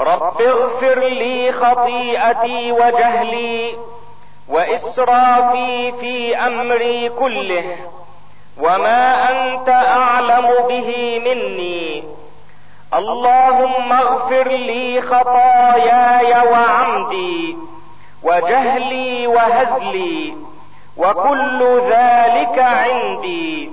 رب 0.00 0.42
اغفر 0.42 0.98
لي 0.98 1.52
خطيئتي 1.52 2.72
وجهلي 2.72 3.76
وإسرافي 4.48 5.92
في 5.92 6.36
أمري 6.36 7.08
كله. 7.08 7.76
وما 8.60 9.30
انت 9.30 9.68
اعلم 9.68 10.48
به 10.68 11.20
مني. 11.24 12.04
اللهم 12.94 13.92
اغفر 13.92 14.48
لي 14.48 15.00
خطاياي 15.00 16.48
وعمدي 16.48 17.56
وجهلي 18.22 19.26
وهزلي 19.26 20.34
وكل 20.96 21.80
ذلك 21.90 22.58
عندي. 22.58 23.70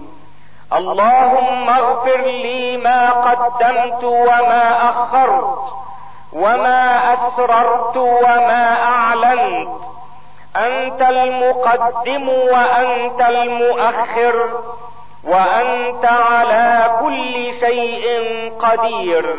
اللهم 0.74 1.70
اغفر 1.70 2.22
لي 2.22 2.78
ما 2.78 3.10
قدمت 3.10 4.04
وما 4.04 4.90
اخرت 4.90 5.74
وما 6.34 7.14
اسررت 7.14 7.98
وما 7.98 8.84
اعلنت. 8.84 9.99
أنت 10.60 11.02
المقدم 11.02 12.30
وأنت 12.30 13.22
المؤخر 13.22 14.36
وأنت 15.24 16.06
على 16.06 16.98
كل 17.02 17.54
شيء 17.54 18.06
قدير. 18.60 19.36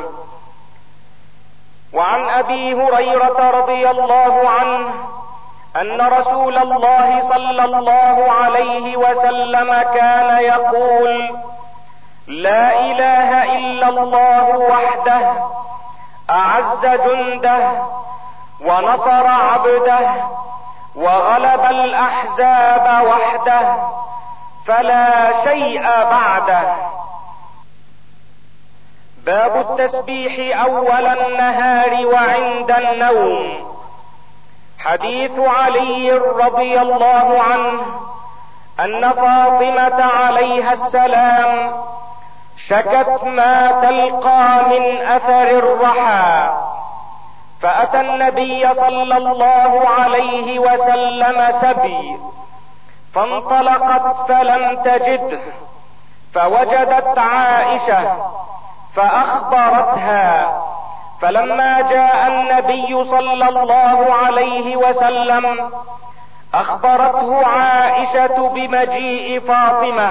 وعن 1.93 2.29
أبي 2.29 2.75
هريرة 2.75 3.51
رضي 3.51 3.91
الله 3.91 4.49
عنه 4.49 4.89
أن 5.77 6.01
رسول 6.01 6.59
الله 6.59 7.21
صلى 7.21 7.65
الله 7.65 8.31
عليه 8.33 8.97
وسلم 8.97 9.83
كان 9.95 10.45
يقول 10.45 11.39
لا 12.27 12.81
إله 12.81 13.57
إلا 13.57 13.89
الله 13.89 14.59
وحده 14.59 15.45
أعز 16.31 16.87
جنده 16.87 17.83
ونصر 18.61 19.27
عبده 19.27 20.09
وغلب 20.97 21.65
الأحزاب 21.65 23.07
وحده 23.07 23.77
فلا 24.67 25.43
شيء 25.45 25.83
بعده. 25.87 26.77
باب 29.27 29.57
التسبيح 29.57 30.61
أول 30.65 31.07
النهار 31.07 32.07
وعند 32.07 32.71
النوم. 32.71 33.71
حديث 34.79 35.39
علي 35.39 36.13
رضي 36.13 36.81
الله 36.81 37.43
عنه 37.43 37.83
أن 38.81 39.13
فاطمة 39.13 40.05
عليها 40.05 40.73
السلام 40.73 41.83
شكت 42.57 43.25
ما 43.25 43.81
تلقى 43.83 44.65
من 44.69 44.97
أثر 44.97 45.51
الرحى. 45.51 46.51
فأتى 47.63 48.01
النبي 48.01 48.75
صلى 48.75 49.17
الله 49.17 49.89
عليه 49.89 50.59
وسلم 50.59 51.51
سبي 51.51 52.19
فانطلقت 53.15 54.29
فلم 54.29 54.83
تجده 54.83 55.41
فوجدت 56.35 57.19
عائشة 57.19 58.27
فأخبرتها. 58.95 60.63
فلما 61.21 61.81
جاء 61.81 62.27
النبي 62.29 63.05
صلى 63.05 63.49
الله 63.49 64.15
عليه 64.15 64.77
وسلم 64.77 65.71
أخبرته 66.55 67.47
عائشة 67.47 68.49
بمجيء 68.49 69.41
فاطمة. 69.41 70.11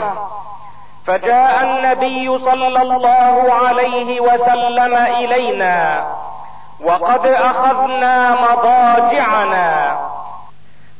فجاء 1.05 1.63
النبي 1.63 2.37
صلى 2.37 2.81
الله 2.81 3.53
عليه 3.53 4.21
وسلم 4.21 4.95
إلينا. 4.95 6.05
وقد 6.83 7.25
أخذنا 7.25 8.31
مضاجعنا. 8.31 9.99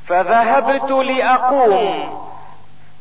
فذهبت 0.08 0.92
لأقوم. 0.92 2.20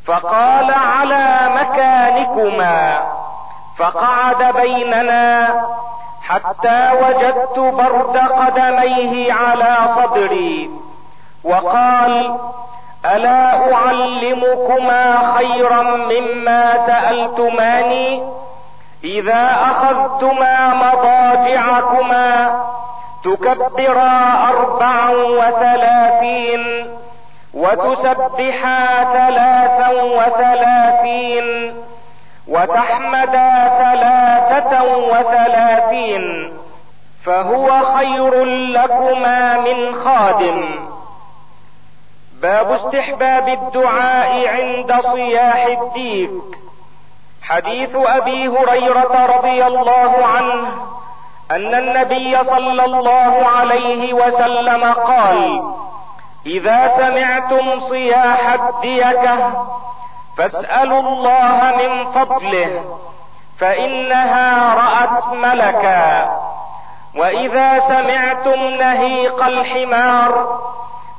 فقال 0.06 0.74
على 0.74 1.50
مكانكما. 1.54 2.98
فقعد 3.78 4.54
بيننا 4.56 5.62
حتى 6.22 6.90
وجدت 7.02 7.58
برد 7.58 8.16
قدميه 8.16 9.32
على 9.32 9.76
صدري. 9.96 10.70
وقال 11.44 12.36
ألا 13.06 13.74
أعلمكما 13.74 15.32
خيرا 15.36 15.82
مما 15.82 16.86
سألتماني؟ 16.86 18.22
إذا 19.04 19.56
أخذتما 19.70 20.74
مضاجعكما 20.74 22.60
تكبرا 23.24 24.48
أربعا 24.48 25.10
وثلاثين 25.10 26.90
وتسبحا 27.54 29.04
ثلاثا 29.04 29.88
وثلاثين 30.02 31.76
وتحمدا 32.48 33.68
ثلاثة 33.68 34.82
وثلاثين 34.96 36.52
فهو 37.24 37.96
خير 37.96 38.44
لكما 38.44 39.58
من 39.58 39.94
خادم. 39.94 40.88
باب 42.42 42.72
استحباب 42.72 43.48
الدعاء 43.48 44.48
عند 44.48 45.00
صياح 45.00 45.66
الديك. 45.66 46.58
حديث 47.48 47.96
أبي 47.96 48.48
هريرة 48.48 49.36
رضي 49.36 49.66
الله 49.66 50.26
عنه 50.26 50.68
أن 51.50 51.74
النبي 51.74 52.44
صلى 52.44 52.84
الله 52.84 53.46
عليه 53.56 54.12
وسلم 54.14 54.84
قال 54.92 55.62
إذا 56.46 56.88
سمعتم 56.88 57.80
صياح 57.80 58.52
الديكة 58.52 59.66
فاسألوا 60.36 61.00
الله 61.00 61.74
من 61.78 62.12
فضله 62.12 62.84
فإنها 63.58 64.74
رأت 64.74 65.32
ملكا. 65.32 66.30
وإذا 67.16 67.78
سمعتم 67.78 68.60
نهيق 68.64 69.44
الحمار 69.44 70.60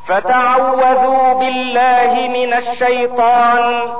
فتعوذوا 0.08 1.34
بالله 1.34 2.28
من 2.28 2.54
الشيطان 2.54 3.94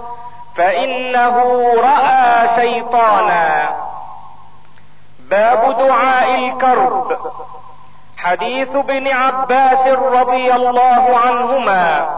فإنه 0.60 1.36
رأى 1.82 2.48
شيطانا. 2.56 3.70
باب 5.20 5.78
دعاء 5.78 6.36
الكرب. 6.36 7.18
حديث 8.18 8.76
ابن 8.76 9.08
عباس 9.08 9.88
رضي 9.88 10.54
الله 10.54 11.18
عنهما 11.26 12.10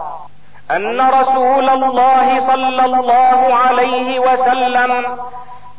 أن 0.70 1.00
رسول 1.00 1.68
الله 1.68 2.40
صلى 2.40 2.84
الله 2.84 3.54
عليه 3.54 4.20
وسلم 4.20 5.18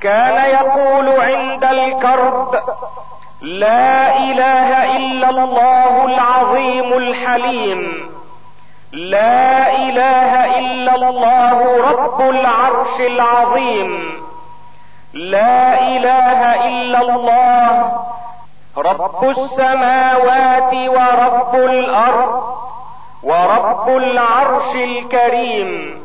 كان 0.02 0.50
يقول 0.50 1.22
عند 1.22 1.64
الكرب 1.64 2.56
لا 3.42 4.18
إله 4.18 4.98
إلا 4.98 5.30
الله 5.30 6.06
العظيم 6.06 6.94
الحليم. 6.94 8.10
لا 8.94 9.76
إله 9.76 10.60
إلا 10.60 10.96
الله 10.96 11.78
رب 11.92 12.30
العرش 12.30 13.02
العظيم. 13.02 14.22
لا 15.14 15.88
إله 15.88 16.68
إلا 16.70 17.02
الله 17.02 18.02
رب 18.78 19.24
السماوات 19.30 20.74
ورب 20.74 21.56
الأرض 21.56 22.44
ورب 23.24 23.90
العرش 23.90 24.76
الكريم. 24.76 26.00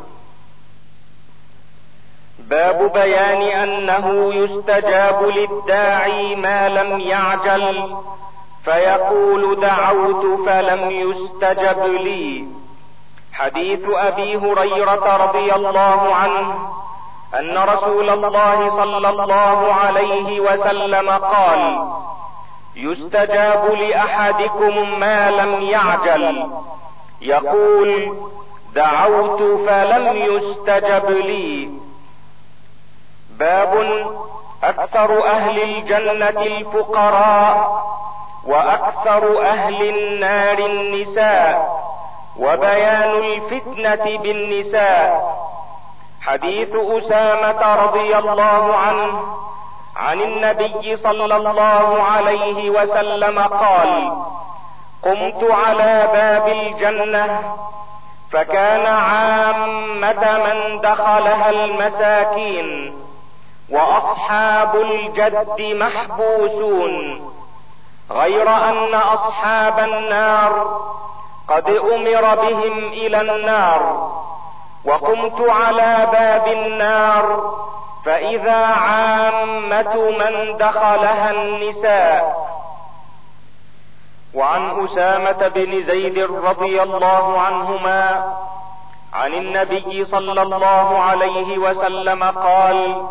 باب 2.38 2.92
بيان 2.92 3.42
أنه 3.42 4.34
يستجاب 4.34 5.22
للداعي 5.22 6.36
ما 6.36 6.68
لم 6.68 7.00
يعجل 7.00 7.96
فيقول 8.64 9.60
دعوت 9.60 10.46
فلم 10.46 10.90
يستجب 10.90 11.84
لي. 11.84 12.58
حديث 13.38 13.80
أبي 13.88 14.36
هريرة 14.36 15.16
رضي 15.16 15.54
الله 15.54 16.14
عنه 16.14 16.68
أن 17.38 17.58
رسول 17.58 18.10
الله 18.10 18.68
صلى 18.68 19.08
الله 19.08 19.74
عليه 19.74 20.40
وسلم 20.40 21.10
قال 21.10 21.88
يستجاب 22.76 23.72
لأحدكم 23.72 25.00
ما 25.00 25.30
لم 25.30 25.62
يعجل. 25.62 26.50
يقول 27.20 28.16
دعوت 28.74 29.42
فلم 29.42 30.16
يستجب 30.16 31.10
لي. 31.10 31.70
باب 33.30 34.04
أكثر 34.64 35.26
أهل 35.26 35.62
الجنة 35.62 36.42
الفقراء 36.42 37.82
وأكثر 38.46 39.42
أهل 39.42 39.88
النار 39.88 40.58
النساء. 40.58 41.88
وبيان 42.38 43.10
الفتنة 43.16 44.18
بالنساء. 44.18 45.38
حديث 46.22 46.74
أسامة 46.74 47.74
رضي 47.84 48.18
الله 48.18 48.76
عنه 48.76 49.36
عن 49.96 50.20
النبي 50.20 50.96
صلى 50.96 51.36
الله 51.36 52.02
عليه 52.02 52.70
وسلم 52.70 53.38
قال 53.38 54.12
قمت 55.02 55.44
على 55.50 56.08
باب 56.12 56.48
الجنة 56.48 57.54
فكان 58.30 58.86
عامة 58.86 60.38
من 60.38 60.80
دخلها 60.80 61.50
المساكين 61.50 62.96
وأصحاب 63.70 64.76
الجد 64.76 65.60
محبوسون 65.60 67.20
غير 68.10 68.48
أن 68.48 68.94
أصحاب 68.94 69.78
النار 69.78 70.80
قد 71.48 71.68
أمر 71.70 72.34
بهم 72.34 72.88
إلى 72.88 73.20
النار 73.20 74.12
وقمت 74.84 75.40
على 75.50 76.08
باب 76.12 76.46
النار 76.48 77.54
فإذا 78.04 78.56
عامة 78.66 80.10
من 80.10 80.56
دخلها 80.56 81.30
النساء 81.30 82.48
وعن 84.34 84.84
أسامة 84.84 85.48
بن 85.48 85.82
زيد 85.82 86.18
رضي 86.18 86.82
الله 86.82 87.40
عنهما 87.40 88.34
عن 89.12 89.34
النبي 89.34 90.04
صلى 90.04 90.42
الله 90.42 90.98
عليه 90.98 91.58
وسلم 91.58 92.24
قال 92.24 93.06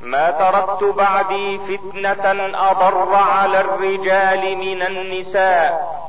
ما 0.00 0.30
تركت 0.30 0.84
بعدي 0.84 1.58
فتنة 1.58 2.50
أضر 2.70 3.14
على 3.14 3.60
الرجال 3.60 4.56
من 4.56 4.82
النساء 4.82 6.01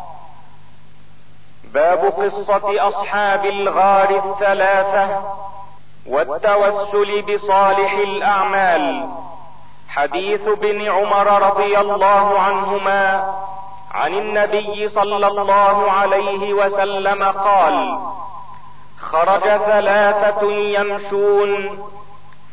باب 1.74 2.14
قصة 2.18 2.88
أصحاب 2.88 3.46
الغار 3.46 4.10
الثلاثة 4.26 5.22
والتوسل 6.08 7.22
بصالح 7.22 7.94
الأعمال. 7.94 9.10
حديث 9.90 10.48
ابن 10.48 10.90
عمر 10.90 11.28
رضي 11.50 11.78
الله 11.80 12.40
عنهما 12.40 13.34
عن 13.92 14.14
النبي 14.14 14.88
صلى 14.88 15.28
الله 15.28 15.92
عليه 15.92 16.54
وسلم 16.54 17.24
قال 17.24 18.00
خرج 19.02 19.42
ثلاثة 19.42 20.52
يمشون 20.52 21.80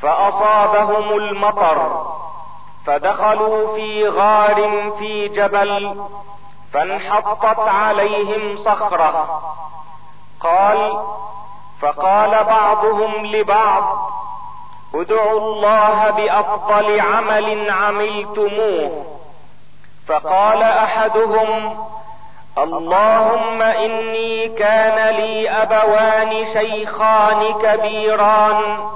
فأصابهم 0.03 1.17
المطر 1.17 2.07
فدخلوا 2.87 3.75
في 3.77 4.09
غار 4.09 4.91
في 4.99 5.29
جبل 5.29 6.01
فانحطت 6.73 7.69
عليهم 7.69 8.57
صخرة. 8.57 9.43
قال 10.41 11.05
فقال 11.81 12.45
بعضهم 12.45 13.27
لبعض 13.27 14.11
ادعوا 14.95 15.41
الله 15.41 16.11
بأفضل 16.11 17.01
عمل 17.01 17.71
عملتموه. 17.71 19.05
فقال 20.09 20.63
أحدهم 20.63 21.79
اللهم 22.59 23.63
إني 23.63 24.49
كان 24.49 25.15
لي 25.15 25.51
أبوان 25.51 26.45
شيخان 26.45 27.53
كبيران 27.63 28.91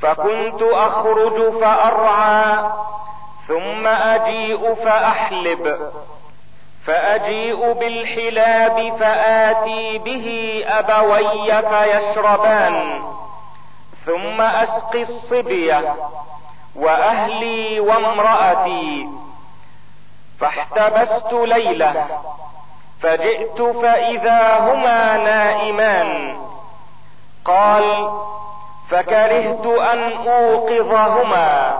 فكنت 0.00 0.62
أخرج 0.62 1.50
فأرعى 1.60 2.70
ثم 3.48 3.86
أجيء 3.86 4.74
فأحلب. 4.74 5.92
فأجيء 6.86 7.72
بالحلاب 7.72 8.96
فآتي 9.00 9.98
به 9.98 10.58
أبوي 10.66 11.62
فيشربان 11.62 13.02
ثم 14.06 14.40
أسقي 14.40 15.02
الصبيه 15.02 15.94
وأهلي 16.76 17.80
وامرأتي 17.80 19.08
فاحتبست 20.40 21.32
ليلة 21.32 22.06
فجئت 23.00 23.62
فإذا 23.62 24.58
هما 24.58 25.16
نائمان. 25.16 26.38
قال 27.44 28.10
فكرهت 28.88 29.66
أن 29.66 30.28
أوقظهما. 30.28 31.74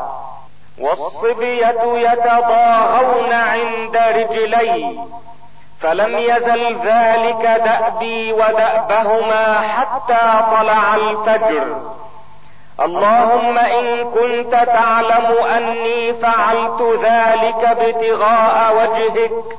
والصبية 0.78 1.82
يتضاغون 1.84 3.32
عند 3.32 3.96
رجلي 3.96 4.98
فلم 5.80 6.18
يزل 6.18 6.78
ذلك 6.84 7.60
دأبي 7.64 8.32
ودأبهما 8.32 9.60
حتى 9.60 10.44
طلع 10.56 10.94
الفجر. 10.94 11.92
اللهم 12.80 13.58
إن 13.58 14.10
كنت 14.10 14.52
تعلم 14.52 15.26
أني 15.56 16.12
فعلت 16.14 16.82
ذلك 16.82 17.64
ابتغاء 17.64 18.76
وجهك 18.76 19.58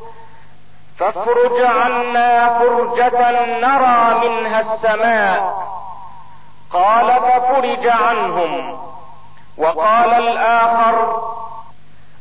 فافرج 0.97 1.61
عنا 1.61 2.59
فرجة 2.59 3.31
نرى 3.59 4.29
منها 4.29 4.59
السماء. 4.59 5.63
قال 6.71 7.13
ففرج 7.21 7.88
عنهم. 7.88 8.92
وقال 9.57 10.13
الآخر 10.13 11.23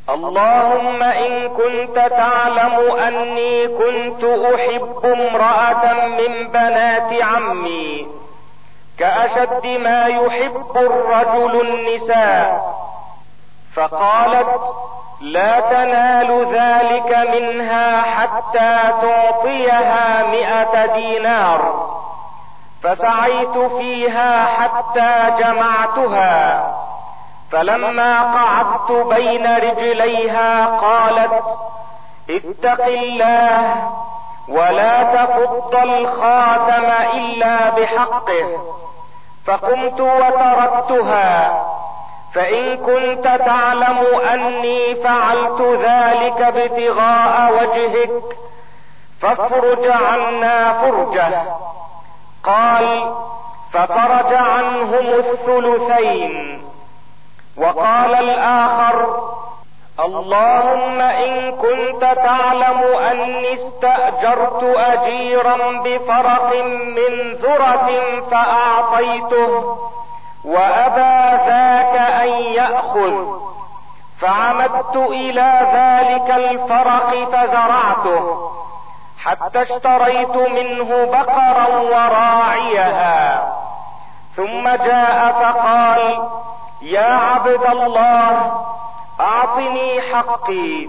اللهم 0.09 1.03
إن 1.03 1.49
كنت 1.49 1.95
تعلم 1.95 2.95
أني 3.07 3.67
كنت 3.67 4.23
أحب 4.23 5.05
امرأة 5.05 5.93
من 6.07 6.47
بنات 6.47 7.21
عمي 7.21 8.07
كأشد 8.99 9.67
ما 9.67 10.05
يحب 10.05 10.77
الرجل 10.77 11.61
النساء. 11.61 12.75
فقالت 13.75 14.61
لا 15.21 15.59
تنال 15.59 16.45
ذلك 16.53 17.17
منها 17.33 18.01
حتى 18.01 18.91
تعطيها 19.01 20.23
مئة 20.27 20.85
دينار. 20.85 21.89
فسعيت 22.83 23.57
فيها 23.57 24.45
حتى 24.45 25.43
جمعتها. 25.43 26.73
فلما 27.53 28.21
قعدت 28.21 28.91
بين 28.91 29.55
رجليها 29.57 30.65
قالت 30.65 31.43
اتق 32.29 32.85
الله 32.85 33.91
ولا 34.49 35.03
تفض 35.03 35.75
الخاتم 35.75 36.91
إلا 37.13 37.69
بحقه. 37.69 38.47
فقمت 39.45 40.01
وتركتها 40.01 41.63
فإن 42.33 42.77
كنت 42.77 43.27
تعلم 43.45 44.05
أني 44.33 44.95
فعلت 44.95 45.61
ذلك 45.61 46.41
ابتغاء 46.41 47.53
وجهك 47.53 48.37
فافرج 49.21 49.87
عنا 49.87 50.73
فرجة. 50.73 51.43
قال 52.43 53.13
ففرج 53.73 54.33
عنهم 54.33 55.05
الثلثين. 55.05 56.63
وقال 57.57 58.15
الآخر 58.15 59.23
اللهم 59.99 61.01
إن 61.01 61.51
كنت 61.51 62.01
تعلم 62.01 62.79
أني 63.11 63.53
استأجرت 63.53 64.63
أجيرا 64.63 65.57
بفرق 65.85 66.65
من 66.97 67.33
ذرة 67.33 67.89
فأعطيته 68.31 69.77
وأبى 70.45 71.43
ذاك 71.47 71.95
أن 72.21 72.29
يأخذ 72.29 73.43
فعمدت 74.19 74.95
إلى 74.95 75.51
ذلك 75.73 76.31
الفرق 76.31 77.29
فزرعته 77.31 78.51
حتى 79.23 79.61
اشتريت 79.61 80.35
منه 80.35 81.05
بقرا 81.05 81.67
وراعيها. 81.67 83.53
ثم 84.35 84.69
جاء 84.69 85.31
فقال 85.41 86.27
يا 86.83 87.13
عبد 87.13 87.63
الله 87.71 88.61
أعطني 89.19 90.01
حقي. 90.01 90.87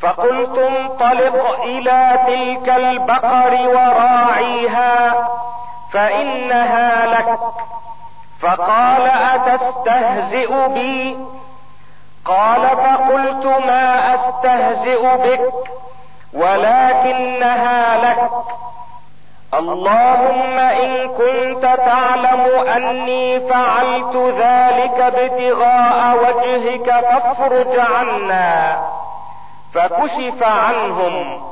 فقلت 0.00 0.58
انطلق 0.58 1.60
إلى 1.62 2.18
تلك 2.26 2.68
البقر 2.68 3.68
وراعيها 3.68 5.28
فإنها 5.92 7.06
لك. 7.06 7.38
فقال 8.40 9.06
أتستهزئ 9.06 10.68
بي؟ 10.68 11.18
قال 12.24 12.60
فقلت 12.60 13.46
ما 13.46 14.14
أستهزئ 14.14 15.16
بك 15.16 15.52
ولكنها 16.34 18.10
لك. 18.10 18.30
اللهم 19.58 20.58
إن 20.58 21.08
كنت 21.08 21.62
تعلم 21.62 22.40
أني 22.76 23.40
فعلت 23.40 24.16
ذلك 24.16 25.00
ابتغاء 25.00 26.16
وجهك 26.24 26.90
فافرج 26.90 27.78
عنا 27.78 28.78
فكشف 29.74 30.42
عنهم 30.42 31.42